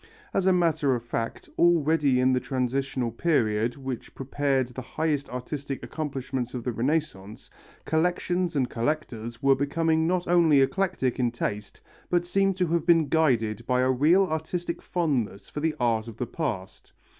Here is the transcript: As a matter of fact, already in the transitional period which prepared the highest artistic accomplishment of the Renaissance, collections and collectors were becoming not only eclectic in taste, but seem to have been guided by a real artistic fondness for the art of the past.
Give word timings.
As 0.33 0.47
a 0.47 0.51
matter 0.51 0.95
of 0.95 1.03
fact, 1.05 1.47
already 1.59 2.19
in 2.19 2.33
the 2.33 2.39
transitional 2.39 3.11
period 3.11 3.75
which 3.75 4.15
prepared 4.15 4.69
the 4.69 4.81
highest 4.81 5.29
artistic 5.29 5.83
accomplishment 5.83 6.55
of 6.55 6.63
the 6.63 6.71
Renaissance, 6.71 7.51
collections 7.85 8.55
and 8.55 8.67
collectors 8.67 9.43
were 9.43 9.53
becoming 9.53 10.07
not 10.07 10.27
only 10.27 10.59
eclectic 10.59 11.19
in 11.19 11.29
taste, 11.29 11.81
but 12.09 12.25
seem 12.25 12.55
to 12.55 12.65
have 12.65 12.87
been 12.87 13.09
guided 13.09 13.63
by 13.67 13.81
a 13.81 13.91
real 13.91 14.23
artistic 14.25 14.81
fondness 14.81 15.49
for 15.49 15.59
the 15.59 15.75
art 15.79 16.07
of 16.07 16.17
the 16.17 16.25
past. 16.25 16.93